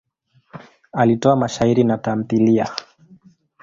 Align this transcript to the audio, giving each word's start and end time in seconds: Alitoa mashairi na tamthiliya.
Alitoa 0.93 1.35
mashairi 1.35 1.83
na 1.83 1.97
tamthiliya. 1.97 2.75